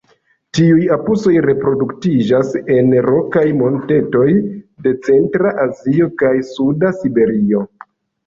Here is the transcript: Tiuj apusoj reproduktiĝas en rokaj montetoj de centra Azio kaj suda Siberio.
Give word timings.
Tiuj 0.57 0.85
apusoj 0.93 1.33
reproduktiĝas 1.45 2.49
en 2.77 2.87
rokaj 3.07 3.43
montetoj 3.59 4.25
de 4.87 4.95
centra 5.09 5.53
Azio 5.67 6.07
kaj 6.23 6.33
suda 6.53 6.93
Siberio. 7.03 7.63